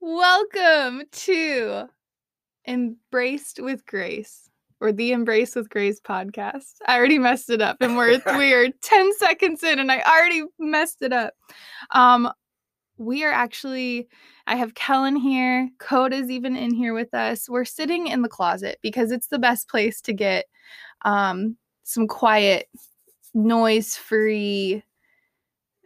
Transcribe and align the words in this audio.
Welcome 0.00 1.02
to 1.10 1.88
Embraced 2.68 3.58
with 3.60 3.84
Grace 3.84 4.48
or 4.80 4.92
the 4.92 5.10
Embrace 5.10 5.56
with 5.56 5.68
Grace 5.68 6.00
podcast. 6.00 6.74
I 6.86 6.96
already 6.96 7.18
messed 7.18 7.50
it 7.50 7.60
up 7.60 7.78
and 7.80 7.96
we're 7.96 8.22
we 8.38 8.54
are 8.54 8.68
10 8.80 9.16
seconds 9.16 9.64
in 9.64 9.80
and 9.80 9.90
I 9.90 10.00
already 10.02 10.44
messed 10.60 11.02
it 11.02 11.12
up. 11.12 11.34
Um 11.90 12.30
we 12.96 13.24
are 13.24 13.32
actually 13.32 14.08
I 14.46 14.54
have 14.54 14.74
Kellen 14.74 15.16
here, 15.16 15.68
Coda's 15.78 16.30
even 16.30 16.54
in 16.54 16.72
here 16.72 16.94
with 16.94 17.12
us. 17.12 17.48
We're 17.48 17.64
sitting 17.64 18.06
in 18.06 18.22
the 18.22 18.28
closet 18.28 18.78
because 18.82 19.10
it's 19.10 19.26
the 19.26 19.40
best 19.40 19.68
place 19.68 20.00
to 20.02 20.12
get 20.12 20.44
um 21.04 21.56
some 21.82 22.06
quiet 22.06 22.68
noise-free 23.34 24.80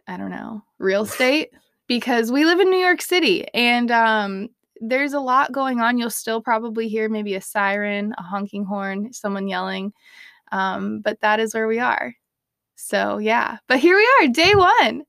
I 0.07 0.17
don't 0.17 0.31
know, 0.31 0.61
real 0.77 1.01
estate 1.05 1.49
because 1.87 2.31
we 2.31 2.45
live 2.45 2.59
in 2.59 2.69
New 2.69 2.77
York 2.77 3.01
City 3.01 3.45
and 3.53 3.91
um, 3.91 4.49
there's 4.79 5.13
a 5.13 5.19
lot 5.19 5.51
going 5.51 5.79
on. 5.79 5.97
You'll 5.97 6.09
still 6.09 6.41
probably 6.41 6.87
hear 6.87 7.09
maybe 7.09 7.35
a 7.35 7.41
siren, 7.41 8.13
a 8.17 8.21
honking 8.21 8.65
horn, 8.65 9.13
someone 9.13 9.47
yelling, 9.47 9.93
um, 10.51 11.01
but 11.01 11.19
that 11.21 11.39
is 11.39 11.53
where 11.53 11.67
we 11.67 11.79
are. 11.79 12.13
So, 12.75 13.17
yeah, 13.17 13.57
but 13.67 13.79
here 13.79 13.95
we 13.95 14.07
are, 14.19 14.27
day 14.27 14.55
one. 14.55 15.03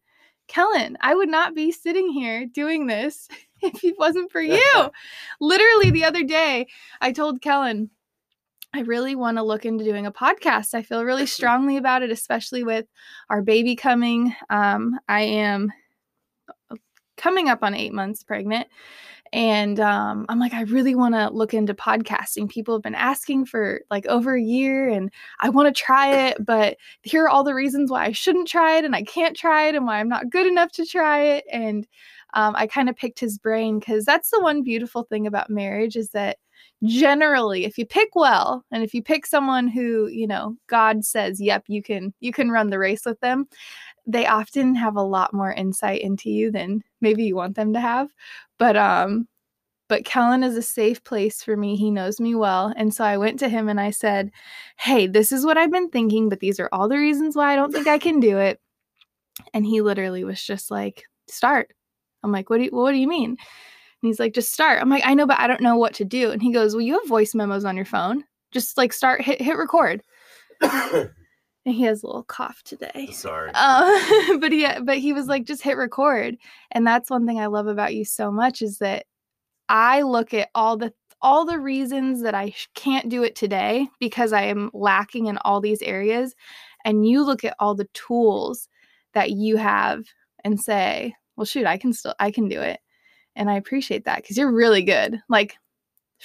Kellen, 0.46 0.96
I 1.00 1.14
would 1.14 1.28
not 1.28 1.54
be 1.54 1.72
sitting 1.72 2.10
here 2.10 2.46
doing 2.46 2.86
this 2.86 3.28
if 3.62 3.82
it 3.82 3.96
wasn't 3.98 4.30
for 4.30 4.40
you. 4.40 4.90
Literally, 5.40 5.90
the 5.90 6.04
other 6.04 6.22
day, 6.22 6.66
I 7.00 7.12
told 7.12 7.40
Kellen, 7.40 7.90
I 8.74 8.80
really 8.80 9.14
want 9.14 9.38
to 9.38 9.42
look 9.42 9.64
into 9.64 9.84
doing 9.84 10.06
a 10.06 10.12
podcast. 10.12 10.74
I 10.74 10.82
feel 10.82 11.04
really 11.04 11.26
strongly 11.38 11.76
about 11.76 12.02
it, 12.02 12.10
especially 12.10 12.64
with 12.64 12.86
our 13.30 13.40
baby 13.40 13.76
coming. 13.76 14.34
Um, 14.50 14.98
I 15.08 15.22
am 15.22 15.72
coming 17.16 17.48
up 17.48 17.62
on 17.62 17.74
eight 17.74 17.92
months 17.92 18.22
pregnant. 18.22 18.68
And 19.32 19.80
um, 19.80 20.26
I'm 20.28 20.38
like, 20.38 20.54
I 20.54 20.62
really 20.62 20.94
want 20.94 21.16
to 21.16 21.28
look 21.28 21.54
into 21.54 21.74
podcasting. 21.74 22.48
People 22.48 22.76
have 22.76 22.84
been 22.84 22.94
asking 22.94 23.46
for 23.46 23.80
like 23.90 24.06
over 24.06 24.36
a 24.36 24.42
year, 24.42 24.88
and 24.88 25.10
I 25.40 25.48
want 25.48 25.74
to 25.74 25.82
try 25.82 26.28
it, 26.28 26.44
but 26.44 26.76
here 27.02 27.24
are 27.24 27.28
all 27.28 27.42
the 27.42 27.54
reasons 27.54 27.90
why 27.90 28.04
I 28.04 28.12
shouldn't 28.12 28.46
try 28.46 28.76
it, 28.76 28.84
and 28.84 28.94
I 28.94 29.02
can't 29.02 29.36
try 29.36 29.66
it, 29.66 29.74
and 29.74 29.86
why 29.86 29.98
I'm 29.98 30.08
not 30.08 30.30
good 30.30 30.46
enough 30.46 30.70
to 30.72 30.86
try 30.86 31.20
it. 31.20 31.44
And 31.50 31.84
um, 32.34 32.54
I 32.56 32.68
kind 32.68 32.88
of 32.88 32.96
picked 32.96 33.18
his 33.18 33.36
brain 33.36 33.80
because 33.80 34.04
that's 34.04 34.30
the 34.30 34.40
one 34.40 34.62
beautiful 34.62 35.02
thing 35.02 35.26
about 35.26 35.50
marriage 35.50 35.96
is 35.96 36.10
that 36.10 36.38
generally 36.84 37.64
if 37.64 37.78
you 37.78 37.86
pick 37.86 38.10
well 38.14 38.64
and 38.70 38.82
if 38.82 38.92
you 38.92 39.02
pick 39.02 39.24
someone 39.24 39.68
who 39.68 40.06
you 40.08 40.26
know 40.26 40.54
god 40.66 41.04
says 41.04 41.40
yep 41.40 41.62
you 41.66 41.82
can 41.82 42.12
you 42.20 42.32
can 42.32 42.50
run 42.50 42.68
the 42.68 42.78
race 42.78 43.06
with 43.06 43.18
them 43.20 43.46
they 44.06 44.26
often 44.26 44.74
have 44.74 44.96
a 44.96 45.02
lot 45.02 45.32
more 45.34 45.52
insight 45.52 46.00
into 46.02 46.30
you 46.30 46.50
than 46.50 46.82
maybe 47.00 47.24
you 47.24 47.36
want 47.36 47.56
them 47.56 47.72
to 47.74 47.80
have. 47.80 48.10
But 48.58 48.76
um 48.76 49.28
but 49.88 50.04
Kellen 50.04 50.42
is 50.44 50.56
a 50.56 50.62
safe 50.62 51.04
place 51.04 51.42
for 51.42 51.56
me. 51.56 51.76
He 51.76 51.90
knows 51.90 52.20
me 52.20 52.34
well. 52.34 52.72
And 52.76 52.94
so 52.94 53.04
I 53.04 53.18
went 53.18 53.38
to 53.40 53.48
him 53.50 53.68
and 53.68 53.80
I 53.80 53.90
said, 53.90 54.30
"Hey, 54.78 55.06
this 55.06 55.32
is 55.32 55.44
what 55.46 55.58
I've 55.58 55.70
been 55.72 55.90
thinking, 55.90 56.28
but 56.30 56.40
these 56.40 56.58
are 56.60 56.68
all 56.72 56.88
the 56.88 56.98
reasons 56.98 57.36
why 57.36 57.52
I 57.52 57.56
don't 57.56 57.72
think 57.72 57.86
I 57.88 57.98
can 57.98 58.20
do 58.20 58.38
it." 58.38 58.60
And 59.54 59.66
he 59.66 59.80
literally 59.80 60.24
was 60.24 60.42
just 60.42 60.70
like, 60.70 61.04
"Start." 61.28 61.72
I'm 62.22 62.32
like, 62.32 62.50
"What 62.50 62.58
do 62.58 62.64
you 62.64 62.70
what 62.70 62.92
do 62.92 62.98
you 62.98 63.08
mean?" 63.08 63.30
And 63.30 63.38
he's 64.02 64.20
like, 64.20 64.34
"Just 64.34 64.52
start." 64.52 64.80
I'm 64.82 64.90
like, 64.90 65.04
"I 65.06 65.14
know, 65.14 65.26
but 65.26 65.40
I 65.40 65.46
don't 65.46 65.62
know 65.62 65.76
what 65.76 65.94
to 65.94 66.04
do." 66.04 66.30
And 66.30 66.42
he 66.42 66.52
goes, 66.52 66.74
"Well, 66.74 66.82
you 66.82 66.94
have 66.94 67.08
voice 67.08 67.34
memos 67.34 67.64
on 67.64 67.76
your 67.76 67.86
phone. 67.86 68.24
Just 68.52 68.76
like 68.78 68.92
start 68.92 69.22
hit 69.22 69.40
hit 69.42 69.56
record." 69.58 70.02
and 71.66 71.74
he 71.74 71.82
has 71.84 72.02
a 72.02 72.06
little 72.06 72.24
cough 72.24 72.62
today. 72.62 73.08
Sorry. 73.12 73.50
Uh, 73.54 74.38
but 74.38 74.52
he 74.52 74.66
but 74.82 74.98
he 74.98 75.12
was 75.12 75.26
like 75.26 75.44
just 75.44 75.62
hit 75.62 75.76
record. 75.76 76.36
And 76.70 76.86
that's 76.86 77.10
one 77.10 77.26
thing 77.26 77.40
I 77.40 77.46
love 77.46 77.66
about 77.66 77.94
you 77.94 78.04
so 78.04 78.30
much 78.30 78.62
is 78.62 78.78
that 78.78 79.06
I 79.68 80.02
look 80.02 80.34
at 80.34 80.50
all 80.54 80.76
the 80.76 80.92
all 81.22 81.44
the 81.46 81.58
reasons 81.58 82.22
that 82.22 82.34
I 82.34 82.54
can't 82.74 83.08
do 83.08 83.22
it 83.22 83.34
today 83.34 83.88
because 83.98 84.32
I 84.32 84.42
am 84.42 84.70
lacking 84.74 85.26
in 85.26 85.38
all 85.38 85.60
these 85.60 85.80
areas 85.80 86.34
and 86.84 87.08
you 87.08 87.24
look 87.24 87.44
at 87.44 87.56
all 87.58 87.74
the 87.74 87.88
tools 87.94 88.68
that 89.14 89.30
you 89.30 89.56
have 89.56 90.04
and 90.44 90.60
say, 90.60 91.14
"Well, 91.36 91.46
shoot, 91.46 91.66
I 91.66 91.78
can 91.78 91.92
still 91.92 92.14
I 92.20 92.30
can 92.30 92.48
do 92.48 92.60
it." 92.60 92.80
And 93.36 93.50
I 93.50 93.56
appreciate 93.56 94.04
that 94.04 94.26
cuz 94.26 94.36
you're 94.36 94.52
really 94.52 94.82
good. 94.82 95.20
Like 95.28 95.56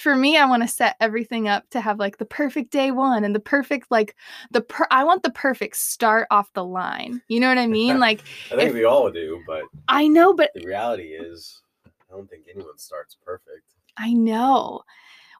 for 0.00 0.16
me 0.16 0.38
i 0.38 0.46
want 0.46 0.62
to 0.62 0.68
set 0.68 0.96
everything 1.00 1.46
up 1.46 1.68
to 1.70 1.80
have 1.80 1.98
like 1.98 2.16
the 2.16 2.24
perfect 2.24 2.70
day 2.70 2.90
one 2.90 3.22
and 3.22 3.34
the 3.34 3.40
perfect 3.40 3.90
like 3.90 4.16
the 4.50 4.62
per- 4.62 4.86
i 4.90 5.04
want 5.04 5.22
the 5.22 5.30
perfect 5.30 5.76
start 5.76 6.26
off 6.30 6.52
the 6.54 6.64
line 6.64 7.20
you 7.28 7.38
know 7.38 7.48
what 7.48 7.58
i 7.58 7.66
mean? 7.66 7.90
Like 8.00 8.22
i 8.46 8.56
think 8.56 8.70
if, 8.70 8.74
we 8.74 8.84
all 8.84 9.10
do 9.10 9.42
but 9.46 9.62
i 9.88 10.08
know 10.08 10.32
but 10.32 10.50
the 10.54 10.64
reality 10.64 11.08
is 11.08 11.60
i 11.86 11.90
don't 12.10 12.30
think 12.30 12.46
anyone 12.52 12.78
starts 12.78 13.16
perfect. 13.22 13.64
I 13.98 14.14
know. 14.14 14.80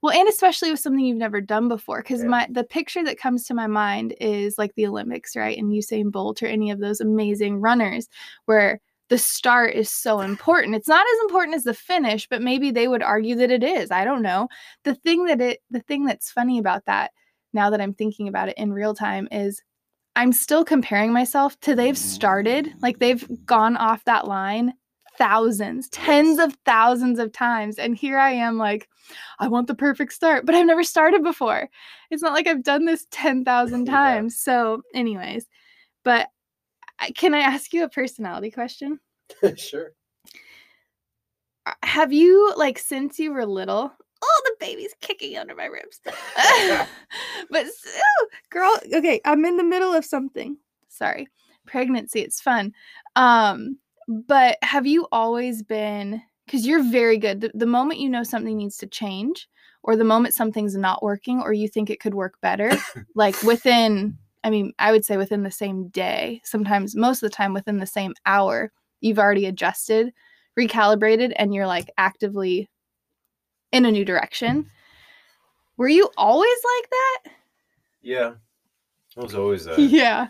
Well 0.03 0.19
and 0.19 0.29
especially 0.29 0.71
with 0.71 0.81
something 0.81 1.05
you've 1.05 1.17
never 1.17 1.41
done 1.41 1.69
before 1.69 2.03
because 2.03 2.23
yeah. 2.23 2.29
my 2.29 2.47
the 2.51 2.65
picture 2.65 3.03
that 3.05 3.19
comes 3.19 3.45
to 3.47 3.55
my 3.55 3.67
mind 3.67 4.15
is 4.21 4.59
like 4.59 4.75
the 4.75 4.87
olympics 4.87 5.37
right 5.37 5.57
and 5.57 5.73
usain 5.73 6.11
bolt 6.11 6.43
or 6.43 6.47
any 6.47 6.71
of 6.71 6.81
those 6.81 7.01
amazing 7.01 7.61
runners 7.61 8.09
where 8.45 8.81
the 9.11 9.19
start 9.19 9.75
is 9.75 9.91
so 9.91 10.21
important. 10.21 10.77
It's 10.77 10.89
not 10.89 11.05
as 11.05 11.21
important 11.25 11.57
as 11.57 11.65
the 11.65 11.75
finish, 11.75 12.27
but 12.29 12.41
maybe 12.41 12.71
they 12.71 12.89
would 12.89 13.03
argue 13.03 13.35
that 13.37 13.51
it 13.51 13.63
is. 13.63 13.91
I 13.91 14.05
don't 14.05 14.23
know. 14.23 14.49
The 14.85 14.95
thing 14.95 15.27
that 15.27 15.41
it 15.41 15.59
the 15.71 15.81
thing 15.81 16.07
that's 16.07 16.31
funny 16.31 16.59
about 16.59 16.87
that 16.87 17.11
now 17.53 17.69
that 17.71 17.81
I'm 17.81 17.93
thinking 17.93 18.29
about 18.29 18.49
it 18.49 18.57
in 18.57 18.73
real 18.73 18.95
time 18.95 19.29
is 19.31 19.61
I'm 20.17 20.33
still 20.33 20.65
comparing 20.65 21.13
myself 21.13 21.59
to 21.61 21.75
they've 21.75 21.99
started, 21.99 22.73
like 22.81 22.99
they've 23.01 23.27
gone 23.45 23.77
off 23.77 24.05
that 24.05 24.29
line 24.29 24.75
thousands, 25.19 25.89
tens 25.91 26.39
of 26.39 26.57
thousands 26.65 27.19
of 27.19 27.33
times. 27.33 27.79
And 27.79 27.97
here 27.97 28.19
I 28.19 28.31
am, 28.31 28.57
like, 28.57 28.89
I 29.39 29.49
want 29.49 29.67
the 29.67 29.75
perfect 29.75 30.13
start, 30.13 30.47
but 30.47 30.55
I've 30.55 30.67
never 30.67 30.85
started 30.85 31.23
before. 31.23 31.69
It's 32.11 32.23
not 32.23 32.33
like 32.33 32.47
I've 32.47 32.63
done 32.63 32.87
this 32.87 33.07
10,000 33.11 33.85
times. 33.87 34.41
So, 34.41 34.83
anyways, 34.95 35.47
but 36.05 36.29
can 37.15 37.35
I 37.35 37.41
ask 37.41 37.73
you 37.73 37.85
a 37.85 37.89
personality 37.89 38.51
question? 38.51 39.01
sure. 39.57 39.93
Uh, 41.67 41.73
have 41.83 42.13
you 42.13 42.53
like 42.57 42.79
since 42.79 43.19
you 43.19 43.33
were 43.33 43.47
little? 43.47 43.93
Oh, 44.23 44.43
the 44.45 44.67
baby's 44.67 44.95
kicking 45.01 45.39
under 45.39 45.55
my 45.55 45.67
ribs. 45.67 46.01
but 47.51 47.67
girl, 48.51 48.77
okay, 48.95 49.21
I'm 49.25 49.45
in 49.45 49.57
the 49.57 49.65
middle 49.65 49.95
of 49.95 50.05
something. 50.05 50.57
Sorry. 50.89 51.29
Pregnancy, 51.67 52.21
it's 52.21 52.41
fun. 52.41 52.73
Um, 53.17 53.79
but 54.09 54.59
have 54.63 54.87
you 54.87 55.07
always 55.13 55.63
been 55.63 56.21
because 56.51 56.67
you're 56.67 56.83
very 56.83 57.17
good. 57.17 57.43
The, 57.43 57.53
the 57.55 57.67
moment 57.67 58.01
you 58.01 58.09
know 58.09 58.25
something 58.25 58.57
needs 58.57 58.77
to 58.79 58.87
change, 58.89 59.49
or 59.85 59.95
the 59.95 60.03
moment 60.03 60.35
something's 60.35 60.77
not 60.77 61.01
working, 61.01 61.41
or 61.41 61.53
you 61.53 61.69
think 61.69 61.91
it 61.91 62.01
could 62.01 62.15
work 62.15 62.41
better, 62.43 62.73
like 63.15 63.41
within 63.45 64.19
I 64.43 64.51
mean, 64.51 64.73
I 64.79 64.93
would 64.93 65.05
say 65.05 65.17
within 65.17 65.43
the 65.43 65.51
same 65.51 65.89
day, 65.89 66.41
sometimes 66.45 66.97
most 66.97 67.23
of 67.23 67.31
the 67.31 67.37
time 67.37 67.53
within 67.53 67.79
the 67.79 67.87
same 67.87 68.15
hour, 68.27 68.73
you've 69.01 69.19
already 69.19 69.47
adjusted, 69.47 70.13
recalibrated, 70.59 71.33
and 71.37 71.55
you're 71.55 71.67
like 71.67 71.91
actively 71.99 72.69
in 73.73 73.85
a 73.85 73.91
new 73.91 74.05
direction. 74.05 74.67
Were 75.77 75.89
you 75.89 76.11
always 76.17 76.59
like 76.77 76.91
that? 76.91 77.19
Yeah. 78.03 78.33
I 79.17 79.21
was 79.21 79.35
always 79.35 79.67
a 79.67 79.81
yeah, 79.81 80.29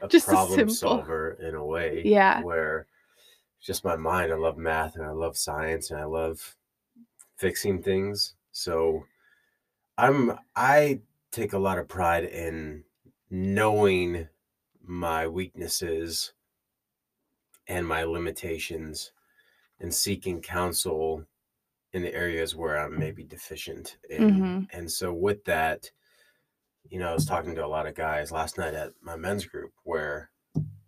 a 0.00 0.08
just 0.08 0.26
problem 0.26 0.68
a 0.68 0.70
solver 0.70 1.38
in 1.42 1.54
a 1.54 1.64
way. 1.64 2.02
Yeah. 2.04 2.42
Where 2.42 2.86
just 3.60 3.84
my 3.84 3.96
mind, 3.96 4.32
I 4.32 4.36
love 4.36 4.56
math 4.56 4.96
and 4.96 5.04
I 5.04 5.10
love 5.10 5.36
science 5.36 5.90
and 5.90 6.00
I 6.00 6.04
love 6.04 6.56
fixing 7.36 7.82
things. 7.82 8.34
So 8.52 9.04
I'm 9.98 10.38
I 10.56 11.00
take 11.30 11.52
a 11.52 11.58
lot 11.58 11.78
of 11.78 11.88
pride 11.88 12.24
in 12.24 12.84
knowing 13.34 14.28
my 14.84 15.26
weaknesses 15.26 16.34
and 17.66 17.88
my 17.88 18.04
limitations 18.04 19.12
and 19.80 19.92
seeking 19.92 20.42
counsel 20.42 21.24
in 21.94 22.02
the 22.02 22.14
areas 22.14 22.54
where 22.54 22.78
I'm 22.78 22.98
maybe 22.98 23.24
deficient 23.24 23.96
in. 24.10 24.30
Mm-hmm. 24.30 24.78
And 24.78 24.90
so 24.90 25.14
with 25.14 25.42
that, 25.46 25.90
you 26.90 26.98
know, 26.98 27.08
I 27.08 27.14
was 27.14 27.24
talking 27.24 27.54
to 27.54 27.64
a 27.64 27.66
lot 27.66 27.86
of 27.86 27.94
guys 27.94 28.32
last 28.32 28.58
night 28.58 28.74
at 28.74 28.92
my 29.00 29.16
men's 29.16 29.46
group 29.46 29.72
where 29.84 30.30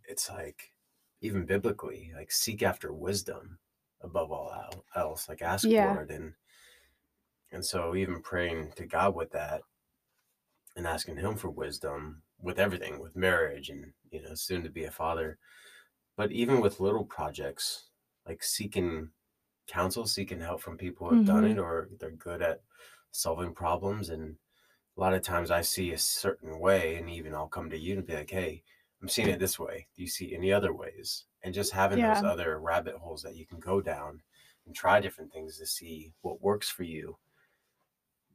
it's 0.06 0.28
like 0.28 0.70
even 1.22 1.46
biblically, 1.46 2.12
like 2.14 2.30
seek 2.30 2.62
after 2.62 2.92
wisdom 2.92 3.58
above 4.02 4.30
all 4.30 4.84
else, 4.94 5.30
like 5.30 5.40
ask 5.40 5.66
yeah. 5.66 5.94
for 5.94 6.02
it 6.02 6.10
and 6.10 6.34
and 7.52 7.64
so 7.64 7.94
even 7.94 8.20
praying 8.20 8.72
to 8.76 8.84
God 8.84 9.14
with 9.14 9.30
that 9.30 9.62
and 10.76 10.86
asking 10.86 11.16
him 11.16 11.36
for 11.36 11.48
wisdom 11.48 12.20
with 12.44 12.58
everything, 12.58 13.00
with 13.00 13.16
marriage 13.16 13.70
and 13.70 13.92
you 14.10 14.22
know, 14.22 14.34
soon 14.34 14.62
to 14.62 14.70
be 14.70 14.84
a 14.84 14.90
father. 14.90 15.38
But 16.16 16.30
even 16.30 16.60
with 16.60 16.78
little 16.78 17.04
projects, 17.04 17.86
like 18.28 18.44
seeking 18.44 19.08
counsel, 19.66 20.06
seeking 20.06 20.40
help 20.40 20.60
from 20.60 20.76
people 20.76 21.08
who 21.08 21.16
have 21.16 21.24
mm-hmm. 21.24 21.34
done 21.34 21.44
it 21.50 21.58
or 21.58 21.88
they're 21.98 22.10
good 22.12 22.42
at 22.42 22.60
solving 23.10 23.52
problems. 23.52 24.10
And 24.10 24.36
a 24.96 25.00
lot 25.00 25.14
of 25.14 25.22
times 25.22 25.50
I 25.50 25.62
see 25.62 25.92
a 25.92 25.98
certain 25.98 26.60
way, 26.60 26.96
and 26.96 27.10
even 27.10 27.34
I'll 27.34 27.48
come 27.48 27.70
to 27.70 27.78
you 27.78 27.96
and 27.96 28.06
be 28.06 28.14
like, 28.14 28.30
hey, 28.30 28.62
I'm 29.02 29.08
seeing 29.08 29.28
it 29.28 29.40
this 29.40 29.58
way. 29.58 29.88
Do 29.96 30.02
you 30.02 30.08
see 30.08 30.34
any 30.34 30.52
other 30.52 30.72
ways? 30.72 31.24
And 31.42 31.52
just 31.52 31.72
having 31.72 31.98
yeah. 31.98 32.14
those 32.14 32.24
other 32.24 32.60
rabbit 32.60 32.94
holes 32.94 33.22
that 33.22 33.36
you 33.36 33.46
can 33.46 33.58
go 33.58 33.80
down 33.80 34.22
and 34.66 34.74
try 34.74 35.00
different 35.00 35.32
things 35.32 35.58
to 35.58 35.66
see 35.66 36.12
what 36.22 36.40
works 36.40 36.70
for 36.70 36.84
you, 36.84 37.16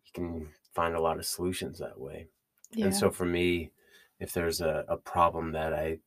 you 0.04 0.12
can 0.14 0.50
find 0.74 0.96
a 0.96 1.02
lot 1.02 1.18
of 1.18 1.26
solutions 1.26 1.80
that 1.80 2.00
way. 2.00 2.28
Yeah. 2.72 2.86
And 2.86 2.96
so 2.96 3.10
for 3.10 3.26
me, 3.26 3.72
if 4.20 4.34
there's 4.34 4.62
a, 4.62 4.86
a 4.88 4.98
problem 4.98 5.52
that 5.54 5.74
I 5.74 6.00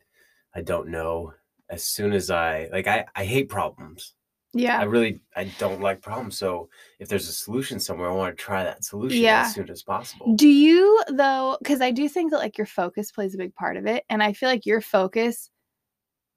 I 0.54 0.60
don't 0.62 0.88
know, 0.88 1.32
as 1.70 1.84
soon 1.84 2.12
as 2.12 2.30
I 2.30 2.68
like 2.72 2.86
I, 2.86 3.04
I 3.14 3.24
hate 3.24 3.48
problems. 3.48 4.14
Yeah. 4.54 4.78
I 4.78 4.82
really 4.84 5.22
I 5.34 5.44
don't 5.58 5.80
like 5.80 6.02
problems. 6.02 6.36
So 6.36 6.68
if 6.98 7.08
there's 7.08 7.28
a 7.28 7.32
solution 7.32 7.80
somewhere, 7.80 8.10
I 8.10 8.14
want 8.14 8.36
to 8.36 8.42
try 8.42 8.62
that 8.64 8.84
solution 8.84 9.22
Yeah. 9.22 9.44
as 9.46 9.54
soon 9.54 9.70
as 9.70 9.82
possible. 9.82 10.34
Do 10.36 10.46
you 10.48 11.02
though? 11.08 11.56
Because 11.62 11.80
I 11.80 11.90
do 11.90 12.06
think 12.08 12.30
that 12.32 12.38
like 12.38 12.58
your 12.58 12.66
focus 12.66 13.10
plays 13.10 13.34
a 13.34 13.38
big 13.38 13.54
part 13.54 13.76
of 13.78 13.86
it, 13.86 14.04
and 14.10 14.22
I 14.22 14.32
feel 14.34 14.48
like 14.50 14.66
your 14.66 14.80
focus. 14.82 15.48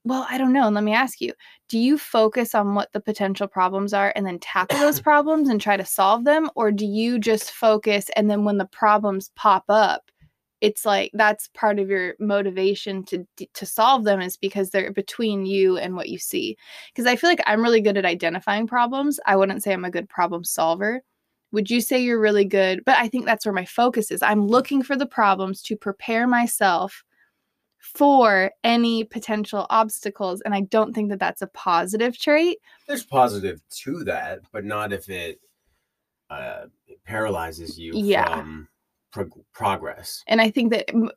Well, 0.07 0.28
I 0.30 0.38
don't 0.38 0.54
know. 0.54 0.69
Let 0.69 0.83
me 0.83 0.94
ask 0.94 1.19
you: 1.19 1.33
Do 1.68 1.78
you 1.78 1.98
focus 1.98 2.56
on 2.56 2.74
what 2.75 2.94
the 2.94 3.01
potential 3.01 3.48
problems 3.48 3.92
are 3.92 4.13
and 4.16 4.25
then 4.25 4.39
tackle 4.39 4.80
those 4.80 5.01
problems 5.01 5.50
and 5.50 5.60
try 5.60 5.75
to 5.75 5.83
solve 5.86 6.24
them, 6.24 6.50
or 6.56 6.71
do 6.71 6.86
you 6.86 7.19
just 7.19 7.51
focus 7.51 8.10
and 8.16 8.30
then 8.30 8.45
when 8.45 8.57
the 8.60 8.68
problems 8.68 9.31
pop 9.36 9.66
up, 9.68 10.10
it's 10.62 10.86
like 10.86 11.12
that's 11.13 11.50
part 11.50 11.80
of 11.80 11.90
your 11.90 12.16
motivation 12.19 13.04
to 13.06 13.25
to 13.54 13.66
solve 13.66 14.04
them 14.04 14.22
is 14.22 14.38
because 14.38 14.69
they're 14.69 14.92
between 14.94 15.46
you 15.46 15.78
and 15.78 15.96
what 15.96 16.10
you 16.10 16.18
see. 16.18 16.57
Because 16.94 17.06
I 17.06 17.16
feel 17.16 17.30
like 17.30 17.44
I'm 17.46 17.62
really 17.62 17.81
good 17.81 17.98
at 17.98 18.06
identifying 18.06 18.68
problems. 18.68 19.19
I 19.25 19.36
wouldn't 19.36 19.63
say 19.63 19.74
I'm 19.74 19.86
a 19.86 19.92
good 19.92 20.10
problem 20.10 20.44
solver 20.44 21.02
would 21.52 21.69
you 21.69 21.80
say 21.80 22.00
you're 22.00 22.19
really 22.19 22.44
good 22.44 22.84
but 22.86 22.98
i 22.98 23.07
think 23.07 23.24
that's 23.24 23.46
where 23.46 23.54
my 23.54 23.63
focus 23.66 24.12
is 24.12 24.22
i'm 24.22 24.46
looking 24.46 24.81
for 24.84 24.98
the 24.98 25.06
problems 25.06 25.62
to 25.62 25.78
prepare 25.78 26.28
myself 26.28 27.04
for 27.80 28.52
any 28.63 29.04
potential 29.04 29.66
obstacles 29.69 30.42
and 30.42 30.54
i 30.54 30.62
don't 30.62 30.94
think 30.94 31.10
that 31.10 31.19
that's 31.19 31.42
a 31.42 31.48
positive 31.48 32.18
trait 32.18 32.57
There's 32.88 33.06
positive 33.06 33.62
to 33.69 34.04
that, 34.06 34.40
but 34.52 34.66
not 34.66 34.92
if 34.92 35.07
it 35.07 35.40
uh, 36.30 36.66
paralyzes 37.06 37.78
you 37.80 37.94
Yeah. 37.96 38.25
from 38.36 38.68
prog- 39.16 39.46
progress. 39.54 40.24
and 40.28 40.42
i 40.42 40.50
think 40.52 40.72
that 40.72 40.90
m- 40.94 41.10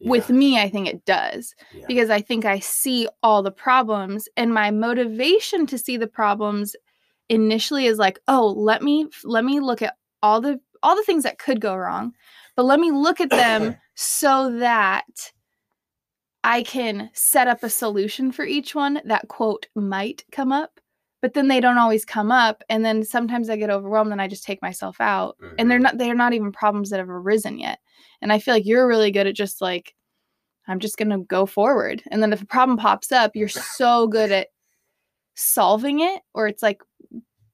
with 0.00 0.28
Yeah, 0.30 0.36
me 0.36 0.60
i 0.60 0.68
think 0.68 0.88
it 0.88 1.04
does 1.04 1.54
yeah. 1.74 1.86
because 1.86 2.10
i 2.10 2.20
think 2.20 2.44
i 2.44 2.58
see 2.58 3.08
all 3.22 3.42
the 3.42 3.50
problems 3.52 4.28
and 4.36 4.52
my 4.54 4.70
motivation 4.70 5.66
to 5.66 5.78
see 5.78 5.96
the 5.96 6.06
problems 6.06 6.74
initially 7.28 7.86
is 7.86 7.98
like 7.98 8.18
oh 8.28 8.48
let 8.56 8.82
me 8.82 9.06
let 9.24 9.44
me 9.44 9.60
look 9.60 9.82
at 9.82 9.96
all 10.22 10.40
the 10.40 10.60
all 10.82 10.96
the 10.96 11.04
things 11.04 11.22
that 11.24 11.38
could 11.38 11.60
go 11.60 11.76
wrong 11.76 12.12
but 12.56 12.64
let 12.64 12.80
me 12.80 12.90
look 12.90 13.20
at 13.20 13.30
them 13.30 13.74
so 13.94 14.50
that 14.58 15.32
i 16.44 16.62
can 16.62 17.08
set 17.12 17.46
up 17.46 17.62
a 17.62 17.70
solution 17.70 18.32
for 18.32 18.44
each 18.44 18.74
one 18.74 19.00
that 19.04 19.28
quote 19.28 19.66
might 19.76 20.24
come 20.32 20.50
up 20.52 20.80
but 21.22 21.32
then 21.34 21.48
they 21.48 21.60
don't 21.60 21.78
always 21.78 22.04
come 22.04 22.30
up 22.30 22.62
and 22.68 22.84
then 22.84 23.02
sometimes 23.02 23.48
i 23.48 23.56
get 23.56 23.70
overwhelmed 23.70 24.12
and 24.12 24.20
i 24.20 24.28
just 24.28 24.44
take 24.44 24.60
myself 24.60 25.00
out 25.00 25.36
and 25.58 25.70
they're 25.70 25.78
Mhm. 25.78 25.82
not 25.82 25.98
they're 25.98 26.14
not 26.14 26.34
even 26.34 26.52
problems 26.52 26.90
that 26.90 26.98
have 26.98 27.08
arisen 27.08 27.58
yet 27.58 27.78
and 28.20 28.32
i 28.32 28.38
feel 28.38 28.52
like 28.54 28.66
you're 28.66 28.86
really 28.86 29.10
good 29.10 29.26
at 29.26 29.34
just 29.34 29.60
like 29.62 29.94
i'm 30.68 30.78
just 30.80 30.98
gonna 30.98 31.18
go 31.20 31.46
forward 31.46 32.02
and 32.10 32.22
then 32.22 32.32
if 32.32 32.42
a 32.42 32.46
problem 32.46 32.76
pops 32.76 33.10
up 33.12 33.34
you're 33.34 33.48
so 33.80 34.06
good 34.06 34.30
at 34.30 34.48
solving 35.34 36.00
it 36.00 36.20
or 36.34 36.46
it's 36.46 36.62
like 36.62 36.82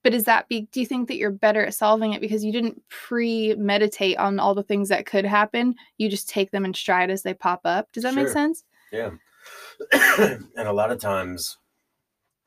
but 0.03 0.15
is 0.15 0.25
that 0.25 0.49
be 0.49 0.63
do 0.73 0.81
you 0.81 0.87
think 0.87 1.07
that 1.09 1.17
you're 1.17 1.31
better 1.31 1.65
at 1.65 1.75
solving 1.75 2.13
it 2.13 2.21
because 2.21 2.45
you 2.45 2.51
didn't 2.53 2.83
pre-meditate 2.89 4.17
on 4.19 4.41
all 4.41 4.55
the 4.55 4.63
things 4.65 4.89
that 4.89 5.07
could 5.07 5.25
happen 5.25 5.75
you 5.97 6.09
just 6.09 6.29
take 6.29 6.51
them 6.51 6.65
in 6.65 6.75
stride 6.75 7.11
as 7.11 7.23
they 7.23 7.35
pop 7.35 7.61
up 7.65 7.91
does 7.93 8.03
that 8.03 8.15
make 8.15 8.27
sense 8.33 8.65
Yeah. 8.91 9.11
and 10.19 10.49
a 10.69 10.73
lot 10.73 10.91
of 10.91 10.99
times 10.99 11.59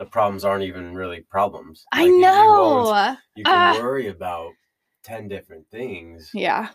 the 0.01 0.07
problems 0.07 0.44
aren't 0.44 0.63
even 0.63 0.95
really 0.95 1.21
problems. 1.21 1.86
i 1.92 2.01
Like, 2.01 2.09
you- 2.09 2.15
you 2.15 2.21
know 2.21 3.07
You 3.36 3.45
can 3.45 3.53
Ah. 3.53 3.74
worry 3.75 4.07
about 4.07 4.51
10 5.03 5.27
different 5.30 5.69
things, 5.69 6.31
yeah 6.33 6.71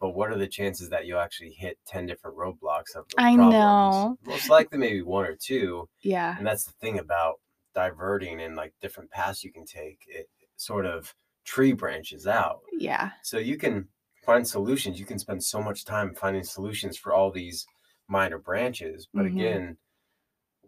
but 0.00 0.10
what 0.10 0.30
are 0.30 0.38
the 0.38 0.46
chances 0.48 0.88
that 0.88 1.04
you'll 1.04 1.20
actually 1.20 1.50
hit 1.52 1.78
10 1.84 2.06
different 2.06 2.36
roadblocks 2.36 2.94
of 2.94 3.04
I 3.18 3.34
problems? 3.34 3.96
know. 3.96 4.18
Most 4.24 4.48
likely 4.48 4.78
maybe 4.78 5.02
one 5.02 5.26
or 5.26 5.34
two. 5.36 5.88
yeah 6.02 6.36
And 6.38 6.46
that's 6.46 6.64
the 6.64 6.72
thing 6.80 7.00
about 7.00 7.40
diverting 7.74 8.40
and 8.40 8.54
like 8.56 8.72
different 8.80 9.10
paths 9.10 9.42
you 9.44 9.52
can 9.52 9.66
take. 9.66 9.98
It 10.06 10.30
sort 10.56 10.86
of 10.86 11.12
tree 11.44 11.72
branches 11.72 12.26
out. 12.26 12.60
yeah 12.72 13.10
So 13.22 13.36
you 13.38 13.56
can 13.58 13.88
find 14.24 14.46
solutions. 14.46 14.98
You 15.00 15.06
can 15.06 15.18
spend 15.18 15.42
so 15.44 15.60
much 15.60 15.84
time 15.84 16.14
finding 16.14 16.44
solutions 16.44 16.96
for 16.96 17.12
all 17.12 17.30
these 17.32 17.66
minor 18.08 18.38
branches. 18.38 19.08
But 19.12 19.24
Mhm. 19.26 19.32
again, 19.32 19.78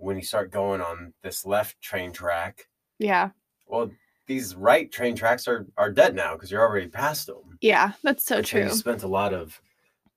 when 0.02 0.16
you 0.16 0.22
start 0.22 0.50
going 0.50 0.80
on 0.80 1.14
this 1.22 1.46
left 1.46 1.80
train 1.80 2.12
track, 2.12 2.68
yeah 2.98 3.30
well, 3.66 3.90
these 4.26 4.54
right 4.54 4.90
train 4.90 5.16
tracks 5.16 5.48
are 5.48 5.66
are 5.76 5.90
dead 5.92 6.14
now 6.14 6.34
because 6.34 6.50
you're 6.50 6.62
already 6.66 6.88
past 6.88 7.26
them. 7.26 7.58
yeah 7.60 7.92
that's 8.02 8.24
so 8.24 8.36
And 8.38 8.46
true 8.46 8.62
You 8.62 8.70
spent 8.70 9.02
a 9.02 9.08
lot 9.08 9.34
of 9.34 9.60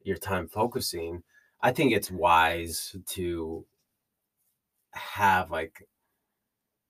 your 0.04 0.18
time 0.18 0.48
focusing. 0.48 1.24
I 1.62 1.72
think 1.74 1.94
it's 1.94 2.12
wise 2.12 2.96
to 3.08 3.66
have 4.94 5.52
like, 5.52 5.88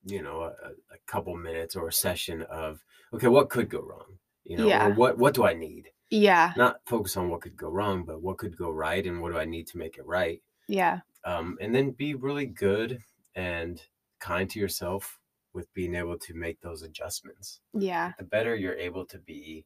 you 0.03 0.21
know, 0.21 0.41
a, 0.43 0.71
a 0.93 0.97
couple 1.07 1.35
minutes 1.35 1.75
or 1.75 1.87
a 1.87 1.93
session 1.93 2.43
of 2.43 2.83
okay, 3.13 3.27
what 3.27 3.49
could 3.49 3.69
go 3.69 3.81
wrong? 3.81 4.19
You 4.43 4.57
know, 4.57 4.69
Yeah. 4.69 4.85
or 4.85 4.91
what 4.91 5.17
what 5.17 5.33
do 5.33 5.45
I 5.45 5.53
need? 5.53 5.89
yeah 6.09 6.55
Not 6.55 6.81
focus 6.87 7.17
on 7.17 7.29
what 7.29 7.41
could 7.41 7.57
go 7.57 7.69
wrong, 7.69 8.05
but 8.05 8.21
what 8.21 8.37
could 8.39 8.57
go 8.57 8.71
right, 8.71 9.05
and 9.05 9.21
what 9.21 9.31
do 9.33 9.39
I 9.39 9.45
need 9.45 9.67
to 9.69 9.77
make 9.79 9.97
it 9.97 10.05
right? 10.07 10.41
yeah 10.67 11.01
Um, 11.25 11.57
and 11.59 11.73
then 11.73 11.91
be 11.91 12.13
really 12.13 12.45
good 12.45 12.99
and 13.35 13.81
kind 14.19 14.49
to 14.51 14.59
yourself 14.59 15.19
with 15.53 15.73
being 15.73 15.95
able 15.95 16.17
to 16.19 16.33
make 16.33 16.61
those 16.61 16.83
adjustments 16.83 17.61
yeah 17.73 18.13
the 18.17 18.23
better 18.23 18.55
you're 18.55 18.75
able 18.75 19.05
to 19.05 19.17
be 19.19 19.65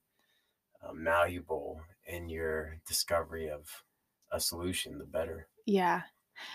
uh, 0.82 0.94
malleable 0.94 1.82
in 2.08 2.30
your 2.30 2.80
discovery 2.88 3.50
of 3.50 3.84
a 4.32 4.40
solution, 4.40 4.98
the 4.98 5.06
better. 5.06 5.48
Yeah. 5.66 6.04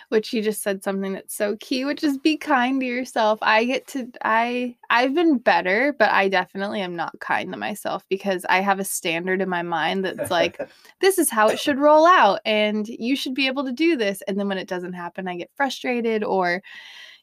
Which 0.09 0.33
you 0.33 0.43
just 0.43 0.63
said 0.63 0.83
something 0.85 1.13
that's 1.13 1.35
so 1.35 1.57
key, 1.61 1.85
which 1.85 2.05
is 2.05 2.19
be 2.19 2.37
kind 2.37 2.81
to 2.81 2.87
yourself. 2.87 3.39
I 3.43 3.65
get 3.65 3.87
to 3.89 4.11
I 4.23 4.77
I've 4.91 5.15
been 5.15 5.39
better, 5.39 5.95
but 5.99 6.11
I 6.11 6.29
definitely 6.29 6.81
am 6.81 6.97
not 6.97 7.19
kind 7.21 7.53
to 7.53 7.59
myself 7.59 8.05
because 8.09 8.45
I 8.49 8.61
have 8.61 8.81
a 8.81 8.85
standard 8.85 9.41
in 9.41 9.49
my 9.49 9.63
mind 9.63 10.05
that's 10.05 10.31
like 10.31 10.61
this 11.01 11.19
is 11.19 11.31
how 11.31 11.49
it 11.49 11.59
should 11.59 11.79
roll 11.79 12.07
out 12.07 12.41
and 12.45 12.87
you 12.89 13.17
should 13.17 13.35
be 13.35 13.47
able 13.47 13.65
to 13.65 13.73
do 13.73 13.97
this 13.97 14.23
and 14.23 14.39
then 14.39 14.49
when 14.49 14.59
it 14.59 14.69
doesn't 14.69 14.93
happen 14.93 15.29
I 15.29 15.37
get 15.37 15.51
frustrated 15.57 16.23
or 16.25 16.63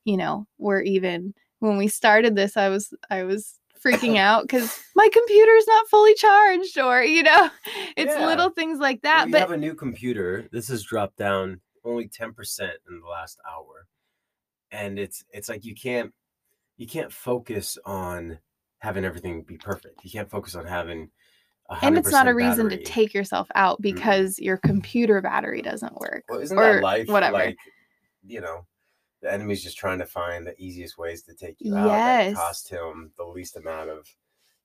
you 0.03 0.17
know, 0.17 0.47
we're 0.57 0.81
even 0.81 1.33
when 1.59 1.77
we 1.77 1.87
started 1.87 2.35
this 2.35 2.57
I 2.57 2.69
was 2.69 2.93
I 3.09 3.23
was 3.23 3.55
freaking 3.83 4.17
out 4.29 4.47
cuz 4.49 4.79
my 4.95 5.07
computer's 5.11 5.67
not 5.67 5.87
fully 5.87 6.13
charged 6.15 6.77
or 6.77 7.03
you 7.03 7.23
know, 7.23 7.49
it's 7.97 8.15
Yeah. 8.15 8.25
little 8.25 8.49
things 8.49 8.79
like 8.79 9.01
that 9.01 9.27
you 9.27 9.31
but 9.31 9.41
have 9.41 9.51
a 9.51 9.57
new 9.57 9.73
computer. 9.75 10.47
This 10.51 10.67
has 10.69 10.83
dropped 10.83 11.17
down 11.17 11.61
only 11.83 12.07
10% 12.07 12.59
in 12.89 12.99
the 12.99 13.07
last 13.07 13.39
hour. 13.49 13.87
And 14.71 14.97
it's 14.97 15.23
it's 15.31 15.49
like 15.49 15.65
you 15.65 15.75
can't 15.75 16.13
you 16.77 16.87
can't 16.87 17.11
focus 17.11 17.77
on 17.85 18.39
having 18.79 19.03
everything 19.05 19.43
be 19.43 19.57
perfect. 19.57 20.03
You 20.03 20.09
can't 20.11 20.29
focus 20.29 20.55
on 20.55 20.65
having 20.65 21.09
and 21.81 21.97
it's 21.97 22.11
not 22.11 22.27
a 22.27 22.31
100% 22.31 22.35
reason 22.35 22.69
to 22.69 22.83
take 22.83 23.13
yourself 23.13 23.47
out 23.55 23.81
because 23.81 24.37
your 24.39 24.57
computer 24.57 25.21
battery 25.21 25.61
doesn't 25.61 25.95
work. 25.99 26.25
Well, 26.27 26.39
isn't 26.41 26.57
or 26.57 26.75
that 26.75 26.83
life? 26.83 27.07
whatever. 27.07 27.33
Like, 27.33 27.57
you 28.25 28.41
know, 28.41 28.65
the 29.21 29.31
enemy's 29.31 29.63
just 29.63 29.77
trying 29.77 29.99
to 29.99 30.05
find 30.05 30.45
the 30.45 30.59
easiest 30.61 30.97
ways 30.97 31.21
to 31.23 31.33
take 31.33 31.55
you 31.59 31.75
out 31.75 31.87
Yes. 31.87 32.33
that 32.33 32.39
cost 32.39 32.69
him 32.69 33.11
the 33.17 33.23
least 33.23 33.55
amount 33.55 33.89
of 33.89 34.05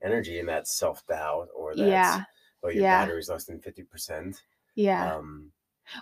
energy, 0.03 0.41
and 0.41 0.49
that's 0.49 0.77
self 0.77 1.07
doubt, 1.07 1.49
or 1.55 1.77
that's 1.77 1.89
Yeah. 1.89 2.25
oh 2.65 2.69
your 2.71 2.83
Yeah. 2.83 3.05
battery's 3.05 3.29
less 3.29 3.45
than 3.45 3.61
fifty 3.61 3.83
percent. 3.85 4.43
Yeah. 4.75 5.15
Um, 5.15 5.53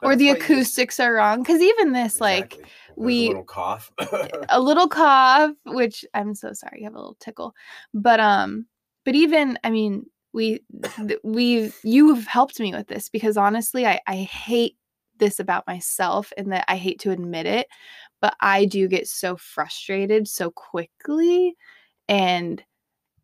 or 0.02 0.16
the 0.16 0.26
why 0.26 0.30
you 0.32 0.36
just- 0.36 0.50
acoustics 0.50 1.00
are 1.00 1.12
wrong. 1.14 1.42
Because 1.42 1.60
even 1.60 1.92
this, 1.92 2.20
like, 2.20 2.56
There's 2.56 2.68
we- 2.96 3.26
a 3.26 3.28
little 3.28 3.44
cough. 3.44 3.92
a 4.48 4.60
little 4.60 4.88
cough, 4.88 5.52
which 5.66 6.04
I'm 6.14 6.34
so 6.34 6.52
sorry, 6.52 6.78
you 6.78 6.84
have 6.84 6.94
a 6.94 6.98
little 6.98 7.16
tickle. 7.20 7.54
But 7.92 8.20
um, 8.20 8.66
but 9.04 9.14
even 9.14 9.58
I 9.64 9.70
mean, 9.70 10.06
we 10.32 10.60
we 11.22 11.72
you've 11.82 12.26
helped 12.26 12.58
me 12.60 12.72
with 12.72 12.88
this 12.88 13.08
because 13.08 13.36
honestly, 13.36 13.86
I 13.86 14.00
I 14.06 14.16
hate 14.16 14.76
this 15.18 15.38
about 15.38 15.66
myself 15.66 16.32
and 16.36 16.50
that 16.52 16.64
I 16.66 16.76
hate 16.76 16.98
to 17.00 17.10
admit 17.12 17.46
it, 17.46 17.68
but 18.20 18.34
I 18.40 18.64
do 18.64 18.88
get 18.88 19.06
so 19.06 19.36
frustrated 19.36 20.26
so 20.26 20.50
quickly 20.50 21.54
and 22.08 22.62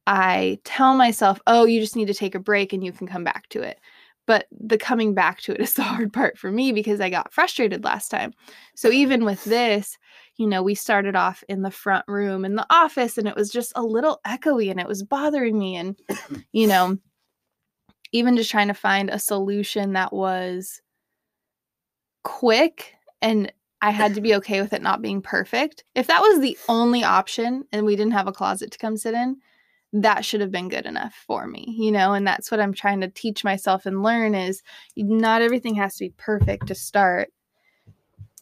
I 0.06 0.58
tell 0.64 0.94
myself, 0.96 1.40
"Oh, 1.46 1.64
you 1.64 1.80
just 1.80 1.96
need 1.96 2.06
to 2.08 2.14
take 2.14 2.34
a 2.34 2.40
break 2.40 2.72
and 2.72 2.82
you 2.84 2.92
can 2.92 3.06
come 3.06 3.24
back 3.24 3.48
to 3.50 3.60
it." 3.62 3.80
But 4.30 4.46
the 4.52 4.78
coming 4.78 5.12
back 5.12 5.40
to 5.40 5.52
it 5.52 5.60
is 5.60 5.74
the 5.74 5.82
hard 5.92 6.12
part 6.12 6.38
for 6.38 6.52
me 6.52 6.70
because 6.70 7.00
I 7.00 7.10
got 7.10 7.32
frustrated 7.32 7.82
last 7.82 8.10
time. 8.10 8.32
So 8.76 8.88
even 8.92 9.24
with 9.24 9.42
this, 9.42 9.98
you 10.36 10.46
know, 10.46 10.62
we 10.62 10.76
started 10.76 11.16
off 11.16 11.42
in 11.48 11.62
the 11.62 11.70
front 11.72 12.04
room 12.06 12.44
in 12.44 12.54
the 12.54 12.64
office 12.70 13.18
and 13.18 13.26
it 13.26 13.34
was 13.34 13.50
just 13.50 13.72
a 13.74 13.82
little 13.82 14.20
echoey 14.24 14.70
and 14.70 14.78
it 14.78 14.86
was 14.86 15.02
bothering 15.02 15.58
me. 15.58 15.74
And, 15.74 15.98
you 16.52 16.68
know, 16.68 16.96
even 18.12 18.36
just 18.36 18.52
trying 18.52 18.68
to 18.68 18.74
find 18.74 19.10
a 19.10 19.18
solution 19.18 19.94
that 19.94 20.12
was 20.12 20.80
quick 22.22 22.94
and 23.20 23.52
I 23.82 23.90
had 23.90 24.14
to 24.14 24.20
be 24.20 24.36
okay 24.36 24.60
with 24.60 24.72
it 24.72 24.80
not 24.80 25.02
being 25.02 25.22
perfect. 25.22 25.82
If 25.96 26.06
that 26.06 26.20
was 26.20 26.38
the 26.38 26.56
only 26.68 27.02
option 27.02 27.64
and 27.72 27.84
we 27.84 27.96
didn't 27.96 28.12
have 28.12 28.28
a 28.28 28.32
closet 28.32 28.70
to 28.70 28.78
come 28.78 28.96
sit 28.96 29.14
in, 29.14 29.38
that 29.92 30.24
should 30.24 30.40
have 30.40 30.52
been 30.52 30.68
good 30.68 30.86
enough 30.86 31.14
for 31.26 31.46
me, 31.46 31.74
you 31.76 31.90
know, 31.90 32.12
and 32.12 32.26
that's 32.26 32.50
what 32.50 32.60
I'm 32.60 32.72
trying 32.72 33.00
to 33.00 33.08
teach 33.08 33.42
myself 33.42 33.86
and 33.86 34.02
learn 34.02 34.34
is 34.34 34.62
not 34.96 35.42
everything 35.42 35.74
has 35.74 35.96
to 35.96 36.04
be 36.04 36.14
perfect 36.16 36.68
to 36.68 36.74
start. 36.74 37.32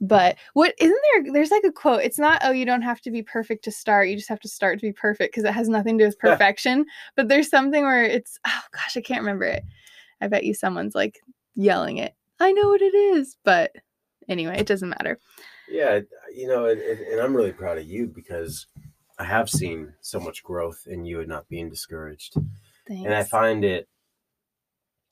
But 0.00 0.37
what 0.52 0.75
isn't 0.78 1.00
there? 1.12 1.33
There's 1.33 1.50
like 1.50 1.64
a 1.64 1.73
quote. 1.73 2.02
It's 2.02 2.19
not, 2.19 2.40
oh, 2.45 2.52
you 2.52 2.64
don't 2.64 2.83
have 2.83 3.00
to 3.00 3.11
be 3.11 3.23
perfect 3.23 3.64
to 3.64 3.73
start. 3.73 4.09
You 4.09 4.17
just 4.17 4.28
have 4.28 4.40
to 4.40 4.49
start 4.49 4.78
to 4.78 4.87
be 4.87 4.93
perfect 4.93 5.33
because 5.33 5.49
it 5.49 5.55
has 5.55 5.69
nothing 5.69 5.99
to 5.99 6.05
do 6.05 6.09
with 6.09 6.19
perfection. 6.19 6.85
but 7.17 7.28
there's 7.28 7.49
something 7.49 7.83
where 7.83 8.05
it's, 8.05 8.38
oh 8.47 8.62
gosh, 8.73 8.97
I 8.97 9.00
can't 9.00 9.23
remember 9.23 9.45
it. 9.45 9.64
I 10.21 10.28
bet 10.28 10.45
you 10.45 10.55
someone's 10.55 10.95
like 10.95 11.19
yelling 11.55 11.97
it. 11.97 12.14
I 12.38 12.52
know 12.52 12.69
what 12.69 12.83
it 12.83 12.95
is. 12.95 13.37
But 13.43 13.73
anyway, 14.28 14.59
it 14.59 14.67
doesn't 14.67 14.90
matter. 14.90 15.19
Yeah. 15.69 16.00
You 16.33 16.47
know, 16.47 16.67
and, 16.67 16.81
and 16.81 17.21
I'm 17.21 17.35
really 17.35 17.52
proud 17.52 17.78
of 17.78 17.87
you 17.87 18.07
because 18.07 18.67
I 19.19 19.25
have 19.25 19.51
seen 19.51 19.95
so 20.01 20.21
much 20.21 20.43
growth 20.43 20.87
in 20.87 21.05
you 21.05 21.21
and 21.21 21.29
not 21.29 21.49
being 21.49 21.69
discouraged. 21.69 22.35
Thanks. 22.87 23.05
And 23.05 23.15
I 23.15 23.25
find 23.25 23.65
it, 23.65 23.89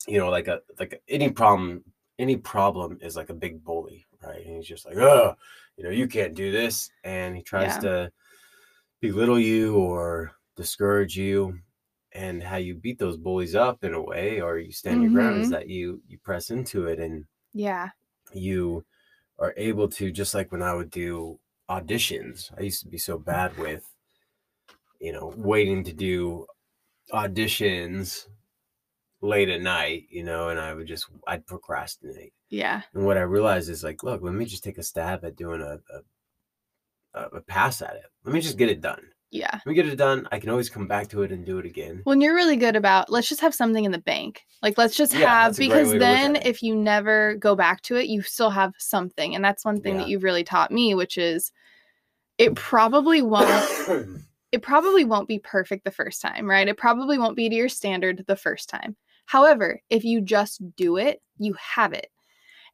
you 0.07 0.17
know, 0.19 0.29
like 0.29 0.47
a 0.47 0.61
like 0.79 1.01
any 1.07 1.29
problem, 1.31 1.83
any 2.19 2.37
problem 2.37 2.97
is 3.01 3.15
like 3.15 3.29
a 3.29 3.33
big 3.33 3.63
bully, 3.63 4.05
right? 4.23 4.45
And 4.45 4.55
he's 4.57 4.67
just 4.67 4.85
like, 4.85 4.97
oh, 4.97 5.35
you 5.75 5.83
know, 5.83 5.89
you 5.89 6.07
can't 6.07 6.33
do 6.33 6.51
this, 6.51 6.89
and 7.03 7.35
he 7.35 7.43
tries 7.43 7.75
Yeah. 7.75 7.81
to 7.81 8.11
belittle 9.01 9.39
you 9.39 9.77
or 9.77 10.33
discourage 10.55 11.17
you. 11.17 11.59
And 12.13 12.43
how 12.43 12.57
you 12.57 12.75
beat 12.75 12.99
those 12.99 13.17
bullies 13.17 13.55
up 13.55 13.83
in 13.83 13.93
a 13.93 14.01
way, 14.01 14.41
or 14.41 14.59
you 14.59 14.71
stand 14.71 15.01
your 15.03 15.11
ground, 15.11 15.39
is 15.39 15.49
Mhm. 15.49 15.51
that 15.51 15.69
you 15.69 16.01
you 16.07 16.19
press 16.19 16.51
into 16.51 16.87
it 16.87 16.99
and 16.99 17.27
yeah. 17.53 17.91
you 18.33 18.85
are 19.39 19.53
able 19.57 19.89
to 19.89 20.11
just 20.11 20.35
like 20.35 20.51
when 20.51 20.63
I 20.63 20.73
would 20.75 20.91
do 20.91 21.39
auditions. 21.69 22.51
I 22.57 22.63
used 22.63 22.83
to 22.83 22.89
be 22.89 22.97
so 22.99 23.17
bad 23.19 23.57
with, 23.57 23.95
you 24.99 25.11
know, 25.11 25.33
waiting 25.35 25.83
to 25.85 25.93
do 25.93 26.45
auditions 27.11 28.27
late 29.21 29.49
at 29.49 29.61
night, 29.61 30.03
you 30.09 30.23
know, 30.23 30.49
and 30.49 30.59
I 30.59 30.73
would 30.73 30.87
just 30.87 31.07
I'd 31.27 31.45
procrastinate. 31.45 32.33
Yeah. 32.49 32.81
And 32.93 33.05
what 33.05 33.17
I 33.17 33.21
realized 33.21 33.69
is 33.69 33.83
like, 33.83 34.03
look, 34.03 34.21
let 34.21 34.33
me 34.33 34.45
just 34.45 34.63
take 34.63 34.77
a 34.77 34.83
stab 34.83 35.25
at 35.25 35.35
doing 35.35 35.61
a 35.61 35.79
a, 37.13 37.37
a- 37.37 37.41
pass 37.41 37.81
at 37.81 37.95
it. 37.95 38.03
Let 38.23 38.33
me 38.33 38.41
just 38.41 38.57
get 38.57 38.69
it 38.69 38.81
done. 38.81 39.01
Yeah. 39.31 39.49
Let 39.51 39.65
me 39.65 39.73
get 39.73 39.87
it 39.87 39.97
done. 39.97 40.27
I 40.31 40.39
can 40.39 40.49
always 40.49 40.69
come 40.69 40.87
back 40.87 41.09
to 41.09 41.23
it 41.23 41.31
and 41.33 41.45
do 41.45 41.57
it 41.57 41.65
again. 41.65 42.01
When 42.05 42.21
you're 42.21 42.35
really 42.35 42.55
good 42.55 42.75
about 42.77 43.09
let's 43.11 43.27
just 43.27 43.41
have 43.41 43.53
something 43.55 43.83
in 43.83 43.91
the 43.91 43.97
bank. 43.97 44.43
Like 44.61 44.77
let's 44.77 44.95
just 44.95 45.13
Yeah, 45.13 45.27
have 45.27 45.55
that's 45.55 45.59
a 45.59 45.61
great 45.61 45.69
because 45.69 45.87
way 45.89 45.99
to 45.99 45.99
look 45.99 46.07
at 46.07 46.33
then 46.33 46.35
if 46.47 46.61
you 46.63 46.75
never 46.75 47.35
go 47.35 47.55
back 47.55 47.81
to 47.83 47.95
it, 47.97 48.07
you 48.07 48.21
still 48.21 48.49
have 48.51 48.73
something. 48.77 49.35
And 49.35 49.43
that's 49.43 49.65
one 49.65 49.81
thing 49.81 49.97
that 49.97 50.07
you've 50.07 50.23
really 50.23 50.43
taught 50.43 50.71
me, 50.71 50.95
which 50.95 51.17
is 51.17 51.51
it 52.37 52.55
probably 52.55 53.21
won't 53.21 53.69
it 54.51 54.61
probably 54.61 55.03
won't 55.03 55.27
be 55.27 55.39
perfect 55.39 55.83
the 55.83 55.91
first 55.91 56.21
time, 56.21 56.49
right? 56.49 56.67
It 56.67 56.77
probably 56.77 57.17
won't 57.17 57.35
be 57.35 57.49
to 57.49 57.55
your 57.55 57.69
standard 57.69 58.23
the 58.27 58.35
first 58.35 58.69
time. 58.69 58.95
However, 59.25 59.81
if 59.89 60.03
you 60.03 60.21
just 60.21 60.61
do 60.75 60.97
it, 60.97 61.21
you 61.37 61.53
have 61.59 61.93
it. 61.93 62.07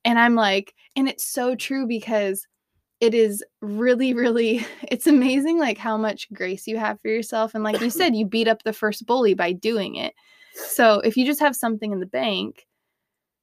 And 0.05 0.19
I'm 0.19 0.35
like, 0.35 0.73
and 0.95 1.09
it's 1.09 1.25
so 1.25 1.55
true 1.55 1.87
because 1.87 2.45
it 2.99 3.13
is 3.13 3.43
really, 3.61 4.13
really, 4.13 4.65
it's 4.83 5.07
amazing 5.07 5.59
like 5.59 5.77
how 5.77 5.97
much 5.97 6.31
grace 6.31 6.67
you 6.67 6.77
have 6.77 7.01
for 7.01 7.07
yourself. 7.07 7.55
And 7.55 7.63
like 7.63 7.81
you 7.81 7.89
said, 7.89 8.15
you 8.15 8.25
beat 8.25 8.47
up 8.47 8.63
the 8.63 8.73
first 8.73 9.05
bully 9.05 9.33
by 9.33 9.51
doing 9.51 9.95
it. 9.95 10.13
So 10.53 10.99
if 10.99 11.17
you 11.17 11.25
just 11.25 11.39
have 11.39 11.55
something 11.55 11.91
in 11.91 11.99
the 11.99 12.05
bank, 12.05 12.67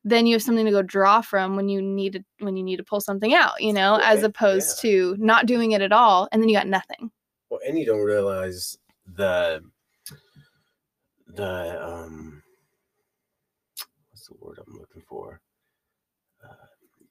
then 0.05 0.27
you 0.27 0.35
have 0.35 0.43
something 0.43 0.65
to 0.65 0.71
go 0.71 0.83
draw 0.83 1.21
from 1.21 1.57
when 1.57 1.69
you 1.69 1.83
need 1.83 2.13
to 2.15 2.25
when 2.39 2.57
you 2.57 2.63
need 2.63 2.77
to 2.77 2.85
pull 2.85 3.01
something 3.01 3.35
out, 3.35 3.61
you 3.61 3.73
know, 3.73 4.01
as 4.03 4.23
opposed 4.23 4.83
yeah. 4.83 4.91
to 4.91 5.17
not 5.19 5.47
doing 5.47 5.73
it 5.73 5.83
at 5.83 5.93
all 5.93 6.29
and 6.31 6.41
then 6.41 6.49
you 6.49 6.57
got 6.57 6.69
nothing. 6.69 7.11
Well, 7.51 7.61
and 7.67 7.79
you 7.79 7.85
don't 7.85 8.05
realize 8.05 8.79
the 9.07 9.63
the 11.27 11.85
um 11.85 12.43
what's 14.11 14.27
the 14.29 14.35
word 14.39 14.59
I'm 14.67 14.79
looking 14.79 15.03
for? 15.03 15.41
Uh, 16.45 16.55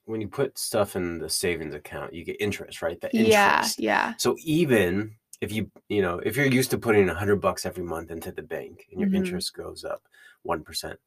when 0.06 0.20
you 0.20 0.28
put 0.28 0.58
stuff 0.58 0.96
in 0.96 1.18
the 1.18 1.28
savings 1.28 1.74
account, 1.74 2.14
you 2.14 2.24
get 2.24 2.40
interest, 2.40 2.82
right? 2.82 3.00
The 3.00 3.10
Yeah, 3.12 3.56
interest. 3.58 3.78
yeah. 3.78 4.14
So 4.18 4.36
even 4.44 5.16
if 5.42 5.52
you 5.52 5.70
you 5.88 6.02
know 6.02 6.18
if 6.20 6.36
you're 6.36 6.46
used 6.46 6.70
to 6.70 6.78
putting 6.78 7.08
a 7.10 7.14
hundred 7.14 7.36
bucks 7.36 7.66
every 7.66 7.84
month 7.84 8.10
into 8.10 8.32
the 8.32 8.42
bank 8.42 8.86
and 8.90 9.00
your 9.00 9.10
Mhm. 9.10 9.16
interest 9.16 9.54
goes 9.54 9.84
up 9.84 10.02
one 10.42 10.64
percent, 10.64 10.98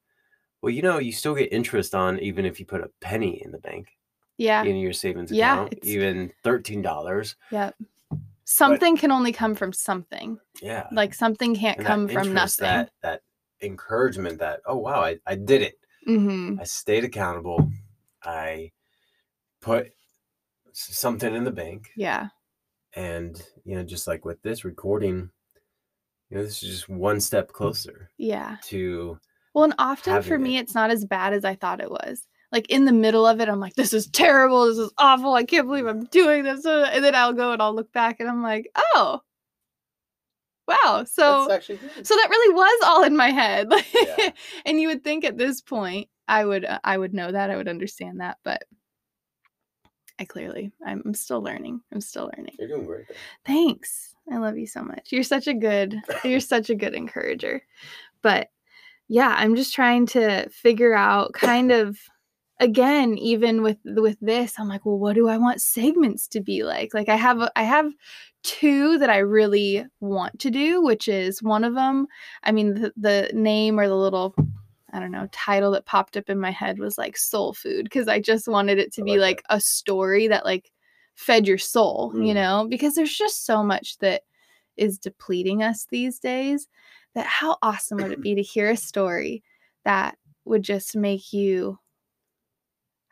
well, 0.62 0.72
you 0.72 0.84
know 0.84 1.00
you 1.00 1.12
still 1.12 1.36
get 1.36 1.52
interest 1.52 1.96
on 1.96 2.20
even 2.20 2.46
if 2.46 2.60
you 2.60 2.66
put 2.68 2.82
a 2.82 2.92
penny 3.02 3.44
in 3.44 3.52
the 3.52 3.60
bank 3.60 3.88
Yeah. 4.38 4.64
in 4.64 4.76
your 4.78 4.94
savings 4.94 5.32
account, 5.32 5.74
it's- 5.74 5.88
even 5.90 6.34
thirteen 6.44 6.82
dollars. 6.84 7.36
Yep. 7.52 7.76
Something 8.46 8.98
can 8.98 9.12
only 9.12 9.32
come 9.32 9.56
from 9.56 9.74
something. 9.74 10.38
Yeah, 10.62 10.88
Like 10.92 11.14
something 11.14 11.56
can't 11.56 11.78
and 11.78 11.88
come 11.88 12.08
from 12.08 12.28
interest, 12.28 12.62
nothing. 12.62 12.66
That 12.76 12.92
that 13.02 13.22
encouragement 13.62 14.40
that 14.40 14.60
oh 14.66 14.76
wow 14.78 15.02
I, 15.02 15.20
I 15.26 15.36
did 15.36 15.62
it. 15.62 15.76
hmm 16.06 16.56
I 16.60 16.66
stayed 16.66 17.04
accountable. 17.06 17.72
I 18.24 18.72
put 19.62 19.92
something 20.74 21.34
in 21.34 21.44
the 21.44 21.52
bank, 21.52 21.92
Yeah. 21.96 22.30
and 22.94 23.42
you 23.66 23.76
know 23.76 23.84
just 23.84 24.08
like 24.08 24.26
with 24.26 24.42
this 24.42 24.66
recording, 24.66 25.30
you 26.30 26.38
know 26.38 26.44
this 26.44 26.62
is 26.64 26.70
just 26.70 26.90
one 26.90 27.20
step 27.22 27.52
closer 27.52 28.10
Yeah. 28.18 28.58
to 28.64 29.20
Well, 29.54 29.66
and 29.66 29.76
often 29.78 30.22
for 30.22 30.38
me, 30.38 30.58
it. 30.58 30.62
it's 30.62 30.76
not 30.76 30.92
as 30.92 31.06
bad 31.06 31.34
as 31.34 31.46
I 31.46 31.56
thought 31.56 31.82
it 31.82 31.92
was. 31.92 32.28
Like 32.54 32.70
in 32.70 32.86
the 32.86 32.92
middle 32.94 33.26
of 33.26 33.42
it, 33.42 33.50
I'm 33.50 33.60
like, 33.60 33.74
this 33.74 33.94
is 33.94 34.06
terrible. 34.08 34.68
This 34.68 34.78
is 34.78 34.92
awful. 35.00 35.34
I 35.34 35.44
can't 35.44 35.68
believe 35.68 35.88
I'm 35.88 36.06
doing 36.06 36.44
this. 36.44 36.66
uh," 36.68 36.88
And 36.94 37.04
then 37.04 37.16
I'll 37.16 37.34
go 37.34 37.52
and 37.52 37.62
I'll 37.62 37.74
look 37.76 37.92
back 37.92 38.20
and 38.20 38.30
I'm 38.30 38.44
like, 38.44 38.70
oh, 38.76 39.22
wow. 40.68 41.04
So, 41.06 41.48
so 41.48 42.16
that 42.16 42.30
really 42.30 42.54
was 42.54 42.84
all 42.86 43.04
in 43.04 43.18
my 43.18 43.32
head. 43.32 43.70
Yeah. 43.94 44.30
and 44.68 44.80
you 44.80 44.88
would 44.90 45.04
think 45.04 45.26
at 45.26 45.38
this 45.38 45.62
point, 45.62 46.10
I 46.28 46.46
would, 46.46 46.64
uh, 46.64 46.80
I 46.84 46.96
would 46.96 47.14
know 47.16 47.32
that. 47.32 47.50
I 47.50 47.56
would 47.56 47.68
understand 47.68 48.20
that. 48.20 48.38
But 48.44 48.64
I 50.20 50.26
clearly, 50.26 50.72
I'm, 50.86 51.02
I'm 51.06 51.16
still 51.16 51.42
learning. 51.42 51.82
I'm 51.92 52.02
still 52.02 52.32
learning. 52.38 52.56
You're 52.60 52.68
doing 52.68 52.86
great. 52.86 53.08
Though. 53.10 53.16
Thanks. 53.46 54.16
I 54.32 54.38
love 54.38 54.60
you 54.60 54.68
so 54.68 54.84
much. 54.84 55.12
You're 55.12 55.24
such 55.24 55.48
a 55.48 55.54
good 55.56 55.96
you're 56.24 56.40
such 56.40 56.70
a 56.70 56.76
good 56.76 56.94
encourager. 56.94 57.64
But 58.22 58.52
yeah, 59.08 59.34
I'm 59.38 59.56
just 59.56 59.74
trying 59.74 60.06
to 60.08 60.48
figure 60.50 60.94
out 60.94 61.34
kind 61.34 61.72
of 61.72 61.98
again 62.60 63.18
even 63.18 63.62
with 63.64 63.78
with 63.86 64.18
this 64.22 64.56
I'm 64.60 64.68
like, 64.70 64.86
well 64.86 65.00
what 65.00 65.16
do 65.16 65.28
I 65.28 65.38
want 65.38 65.62
segments 65.62 66.28
to 66.30 66.42
be 66.42 66.64
like? 66.64 66.94
Like 66.94 67.10
I 67.10 67.16
have 67.16 67.42
a- 67.42 67.52
I 67.58 67.64
have 67.64 67.92
two 68.44 68.98
that 69.00 69.10
I 69.10 69.18
really 69.20 69.86
want 70.02 70.40
to 70.40 70.52
do, 70.52 70.82
which 70.82 71.08
is 71.08 71.42
one 71.42 71.64
of 71.64 71.76
them, 71.76 72.08
I 72.44 72.52
mean 72.52 72.74
the, 72.76 72.94
the 72.98 73.32
name 73.34 73.80
or 73.80 73.88
the 73.88 73.96
little 73.96 74.36
I 74.92 75.00
don't 75.00 75.12
know, 75.12 75.28
title 75.32 75.72
that 75.72 75.88
popped 75.88 76.18
up 76.18 76.30
in 76.30 76.40
my 76.40 76.52
head 76.52 76.78
was 76.78 76.98
like 77.00 77.18
soul 77.18 77.54
food 77.54 77.86
because 77.86 78.08
I 78.08 78.20
just 78.20 78.48
wanted 78.48 78.78
it 78.78 78.94
to 78.94 79.02
I 79.02 79.06
be 79.06 79.18
like 79.18 79.42
a 79.50 79.60
story 79.60 80.28
that 80.28 80.46
like 80.46 80.72
fed 81.16 81.48
your 81.48 81.58
soul, 81.58 82.14
you 82.16 82.32
Mm. 82.32 82.36
know, 82.36 82.68
because 82.70 82.94
there's 82.96 83.16
just 83.16 83.46
so 83.46 83.64
much 83.64 83.98
that 84.00 84.22
is 84.78 85.00
depleting 85.00 85.64
us 85.64 85.88
these 85.90 86.20
days 86.20 86.68
that 87.16 87.26
how 87.26 87.58
awesome 87.62 87.98
would 88.00 88.12
it 88.12 88.22
be 88.22 88.36
to 88.36 88.42
hear 88.42 88.70
a 88.70 88.78
story 88.78 89.44
that 89.86 90.18
would 90.46 90.64
just 90.64 90.96
make 90.96 91.34
you 91.34 91.78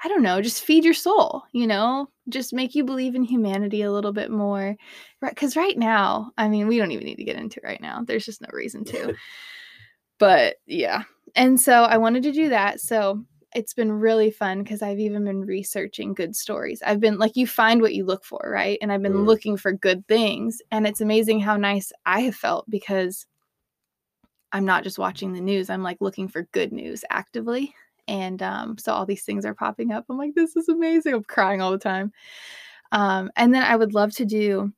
I 0.04 0.08
don't 0.08 0.24
know, 0.24 0.42
just 0.42 0.64
feed 0.64 0.84
your 0.84 0.94
soul, 0.96 1.44
you 1.52 1.68
know, 1.68 2.08
just 2.30 2.54
make 2.54 2.74
you 2.74 2.84
believe 2.84 3.14
in 3.14 3.24
humanity 3.24 3.84
a 3.84 3.92
little 3.92 4.14
bit 4.14 4.32
more. 4.32 4.76
Right. 5.22 5.36
Cause 5.36 5.56
right 5.56 5.78
now, 5.78 6.32
I 6.38 6.48
mean, 6.50 6.68
we 6.68 6.78
don't 6.78 6.92
even 6.92 7.06
need 7.06 7.18
to 7.18 7.24
get 7.24 7.36
into 7.36 7.60
it 7.60 7.68
right 7.68 7.82
now. 7.82 8.04
There's 8.06 8.26
just 8.26 8.42
no 8.42 8.48
reason 8.52 8.84
to. 8.86 9.14
but 10.20 10.56
yeah. 10.66 11.04
And 11.36 11.60
so 11.60 11.84
I 11.84 11.98
wanted 11.98 12.24
to 12.24 12.32
do 12.32 12.50
that. 12.50 12.82
So 12.82 13.24
it's 13.54 13.74
been 13.74 13.92
really 13.92 14.32
fun 14.32 14.64
because 14.64 14.82
I've 14.82 15.00
even 15.00 15.26
been 15.26 15.42
researching 15.42 16.14
good 16.14 16.36
stories. 16.36 16.82
I've 16.86 17.00
been 17.00 17.18
like, 17.18 17.36
you 17.36 17.46
find 17.46 17.82
what 17.82 17.94
you 17.94 18.06
look 18.06 18.24
for, 18.24 18.40
right? 18.52 18.78
And 18.82 18.92
I've 18.92 19.02
been 19.02 19.14
Mm. 19.14 19.26
looking 19.26 19.58
for 19.58 19.74
good 19.74 20.08
things. 20.08 20.62
And 20.72 20.88
it's 20.88 21.02
amazing 21.02 21.42
how 21.42 21.58
nice 21.58 21.92
I 22.06 22.22
have 22.22 22.36
felt 22.36 22.70
because 22.70 23.26
I'm 24.54 24.66
not 24.66 24.84
just 24.84 25.00
watching 25.00 25.34
the 25.34 25.42
news, 25.42 25.70
I'm 25.70 25.84
like 25.84 25.98
looking 26.02 26.28
for 26.28 26.44
good 26.52 26.72
news 26.74 27.04
actively. 27.10 27.74
And 28.08 28.42
um, 28.42 28.78
so 28.78 28.94
all 28.94 29.06
these 29.06 29.24
things 29.24 29.46
are 29.46 29.54
popping 29.54 29.92
up. 29.92 30.06
I'm 30.10 30.18
like, 30.18 30.34
this 30.36 30.56
is 30.56 30.68
amazing. 30.70 31.14
I'm 31.14 31.24
crying 31.24 31.62
all 31.62 31.72
the 31.72 31.78
time. 31.78 32.12
Um, 32.92 33.32
and 33.36 33.54
then 33.54 33.64
I 33.64 33.76
would 33.76 33.94
love 33.94 34.12
to 34.16 34.26
do 34.26 34.72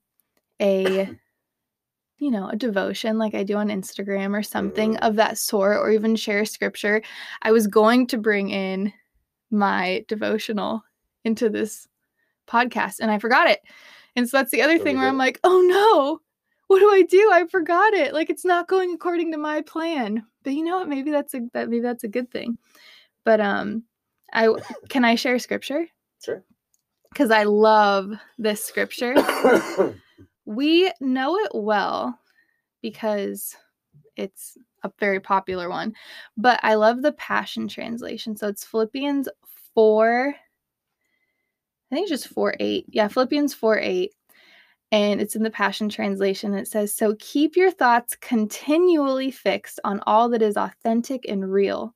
a 0.62 1.10
you 2.20 2.32
know, 2.32 2.48
a 2.48 2.56
devotion 2.56 3.18
like 3.18 3.34
I 3.36 3.44
do 3.44 3.58
on 3.58 3.68
Instagram 3.68 4.38
or 4.38 4.44
something 4.44 4.94
Mhm. 4.94 5.00
of 5.08 5.15
that 5.18 5.38
sort, 5.38 5.77
or 5.77 5.92
even 5.92 6.15
share 6.15 6.46
scripture. 6.46 7.01
I 7.42 7.51
was 7.51 7.68
going 7.68 8.08
to 8.08 8.18
bring 8.18 8.50
in 8.50 8.94
my 9.51 10.06
devotional 10.08 10.84
into 11.25 11.50
this 11.50 11.88
podcast 12.48 13.00
and 13.00 13.12
I 13.12 13.20
forgot 13.20 13.50
it. 13.50 13.60
And 14.15 14.30
so 14.30 14.38
that's 14.38 14.51
the 14.51 14.62
other 14.62 14.77
thing 14.77 14.96
where 14.98 15.08
I'm 15.10 15.18
like, 15.18 15.39
oh 15.44 15.62
no, 15.68 16.22
what 16.68 16.80
do 16.80 16.89
I 16.92 17.01
do? 17.01 17.30
I 17.34 17.46
forgot 17.48 17.94
it. 17.94 18.13
Like 18.13 18.30
it's 18.30 18.46
not 18.46 18.68
going 18.68 18.94
according 18.94 19.32
to 19.32 19.38
my 19.38 19.62
plan. 19.62 20.25
But 20.44 20.53
you 20.53 20.63
know 20.63 20.77
what? 20.77 20.89
Maybe 20.89 21.12
that's 21.12 21.34
a 21.34 21.42
that 21.53 21.70
maybe 21.70 21.82
that's 21.82 22.03
a 22.03 22.10
good 22.10 22.32
thing. 22.32 22.58
But 23.25 23.39
um 23.42 23.84
I 24.32 24.53
can 24.89 25.06
I 25.06 25.15
share 25.15 25.39
scripture? 25.39 25.88
Sure. 26.24 26.44
Because 27.12 27.32
I 27.32 27.44
love 27.44 28.12
this 28.38 28.63
scripture 28.63 29.15
we 30.46 30.92
know 31.00 31.38
it 31.38 31.51
well 31.53 32.18
because 32.82 33.56
it's 34.15 34.58
a 34.84 34.92
very 35.00 35.20
popular 35.20 35.70
one. 35.70 35.94
But 36.38 36.60
I 36.63 36.75
love 36.75 37.01
the 37.01 37.13
Passion 37.13 37.68
Translation. 37.68 38.36
So 38.36 38.48
it's 38.48 38.65
Philippians 38.65 39.30
4, 39.74 40.36
I 41.92 41.96
think 41.96 42.10
it's 42.10 42.24
just 42.24 42.34
4 42.34 42.56
8. 42.60 42.86
Yeah, 42.89 43.08
Philippians 43.08 43.53
4 43.53 43.80
8. 43.80 44.12
And 44.92 45.22
it's 45.22 45.36
in 45.36 45.42
the 45.42 45.50
Passion 45.50 45.89
Translation. 45.89 46.53
It 46.53 46.68
says, 46.68 46.94
So 46.94 47.15
keep 47.20 47.56
your 47.56 47.72
thoughts 47.72 48.15
continually 48.18 49.32
fixed 49.32 49.80
on 49.84 50.01
all 50.06 50.30
that 50.30 50.42
is 50.42 50.58
authentic 50.58 51.25
and 51.27 51.51
real, 51.51 51.96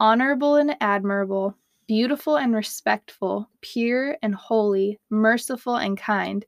honorable 0.00 0.56
and 0.56 0.76
admirable, 0.80 1.56
beautiful 1.86 2.36
and 2.36 2.54
respectful, 2.54 3.48
pure 3.60 4.16
and 4.22 4.34
holy, 4.34 4.98
merciful 5.10 5.76
and 5.76 5.98
kind, 5.98 6.44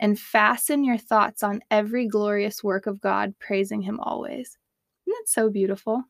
and 0.00 0.18
fasten 0.18 0.84
your 0.84 0.98
thoughts 0.98 1.42
on 1.42 1.62
every 1.70 2.06
glorious 2.06 2.62
work 2.62 2.86
of 2.86 3.00
God, 3.00 3.34
praising 3.38 3.80
Him 3.80 4.00
always. 4.00 4.58
Isn't 5.06 5.18
that 5.18 5.28
so 5.28 5.50
beautiful? 5.50 6.04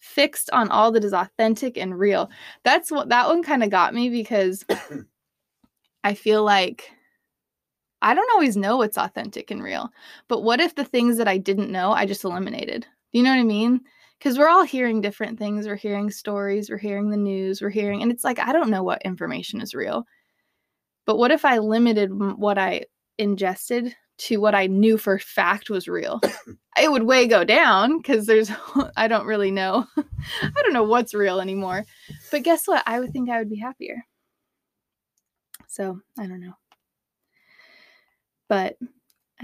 Fixed 0.00 0.50
on 0.50 0.68
all 0.68 0.92
that 0.92 1.04
is 1.04 1.14
authentic 1.14 1.78
and 1.78 1.98
real. 1.98 2.30
That's 2.62 2.90
what 2.90 3.08
that 3.08 3.26
one 3.26 3.42
kind 3.42 3.62
of 3.62 3.70
got 3.70 3.94
me 3.94 4.10
because 4.10 4.64
I 6.04 6.14
feel 6.14 6.44
like 6.44 6.90
I 8.02 8.12
don't 8.12 8.30
always 8.32 8.54
know 8.54 8.76
what's 8.76 8.98
authentic 8.98 9.50
and 9.50 9.62
real. 9.62 9.88
But 10.28 10.42
what 10.42 10.60
if 10.60 10.74
the 10.74 10.84
things 10.84 11.16
that 11.16 11.26
I 11.26 11.38
didn't 11.38 11.72
know 11.72 11.92
I 11.92 12.04
just 12.04 12.24
eliminated? 12.24 12.86
You 13.12 13.22
know 13.22 13.30
what 13.30 13.40
I 13.40 13.44
mean? 13.44 13.80
Because 14.18 14.38
we're 14.38 14.48
all 14.48 14.64
hearing 14.64 15.00
different 15.00 15.38
things. 15.38 15.66
We're 15.66 15.76
hearing 15.76 16.10
stories, 16.10 16.70
we're 16.70 16.78
hearing 16.78 17.10
the 17.10 17.16
news, 17.16 17.60
we're 17.60 17.70
hearing, 17.70 18.02
and 18.02 18.10
it's 18.10 18.24
like, 18.24 18.38
I 18.38 18.52
don't 18.52 18.70
know 18.70 18.82
what 18.82 19.02
information 19.02 19.60
is 19.60 19.74
real. 19.74 20.04
But 21.06 21.18
what 21.18 21.30
if 21.30 21.44
I 21.44 21.58
limited 21.58 22.10
what 22.12 22.58
I 22.58 22.84
ingested 23.18 23.94
to 24.16 24.38
what 24.38 24.54
I 24.54 24.66
knew 24.66 24.96
for 24.96 25.18
fact 25.18 25.68
was 25.68 25.88
real? 25.88 26.20
it 26.80 26.90
would 26.90 27.02
way 27.02 27.26
go 27.26 27.44
down 27.44 27.98
because 27.98 28.26
there's, 28.26 28.50
I 28.96 29.08
don't 29.08 29.26
really 29.26 29.50
know. 29.50 29.86
I 29.96 30.62
don't 30.62 30.72
know 30.72 30.84
what's 30.84 31.14
real 31.14 31.40
anymore. 31.40 31.84
But 32.30 32.42
guess 32.42 32.66
what? 32.66 32.82
I 32.86 33.00
would 33.00 33.12
think 33.12 33.28
I 33.28 33.38
would 33.38 33.50
be 33.50 33.58
happier. 33.58 34.04
So 35.68 36.00
I 36.18 36.26
don't 36.26 36.40
know. 36.40 36.54
But 38.48 38.76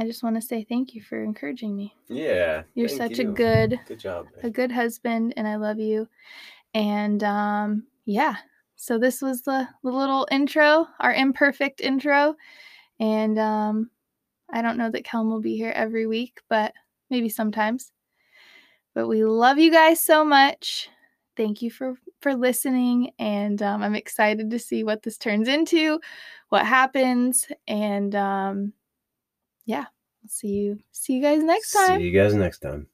I 0.01 0.05
just 0.05 0.23
want 0.23 0.35
to 0.37 0.41
say 0.41 0.65
thank 0.65 0.95
you 0.95 1.03
for 1.03 1.23
encouraging 1.23 1.77
me. 1.77 1.95
Yeah. 2.09 2.63
You're 2.75 2.89
such 2.89 3.19
you. 3.19 3.29
a 3.29 3.33
good 3.35 3.79
good 3.87 4.01
job. 4.01 4.29
Man. 4.35 4.47
A 4.47 4.51
good 4.51 4.73
husband 4.73 5.35
and 5.37 5.47
I 5.47 5.57
love 5.57 5.79
you. 5.79 6.09
And 6.73 7.23
um 7.23 7.85
yeah. 8.07 8.37
So 8.77 8.99
this 8.99 9.21
was 9.21 9.43
the, 9.43 9.69
the 9.85 9.91
little 9.91 10.27
intro, 10.31 10.87
our 11.01 11.13
imperfect 11.13 11.83
intro. 11.83 12.35
And 12.99 13.39
um 13.39 13.91
I 14.51 14.63
don't 14.63 14.79
know 14.79 14.91
that 14.91 15.05
Kellen 15.05 15.29
will 15.29 15.43
be 15.43 15.57
here 15.57 15.73
every 15.77 16.07
week, 16.07 16.41
but 16.49 16.73
maybe 17.11 17.29
sometimes. 17.29 17.93
But 18.95 19.07
we 19.07 19.23
love 19.23 19.59
you 19.59 19.71
guys 19.71 20.01
so 20.01 20.25
much. 20.25 20.89
Thank 21.37 21.61
you 21.61 21.71
for 21.71 21.97
for 22.23 22.35
listening 22.35 23.11
and 23.19 23.63
um, 23.63 23.83
I'm 23.83 23.95
excited 23.95 24.51
to 24.51 24.59
see 24.59 24.83
what 24.83 25.03
this 25.03 25.19
turns 25.19 25.47
into, 25.47 26.01
what 26.49 26.65
happens 26.65 27.47
and 27.69 28.15
um 28.15 28.73
yeah, 29.65 29.87
I'll 30.23 30.29
see 30.29 30.49
you 30.49 30.81
see 30.93 31.15
you 31.15 31.23
guys 31.23 31.43
next 31.43 31.73
time. 31.73 31.99
See 31.99 32.03
you 32.03 32.13
guys 32.13 32.35
next 32.35 32.59
time. 32.61 32.90